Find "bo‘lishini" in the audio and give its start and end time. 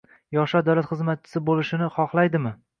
1.53-1.93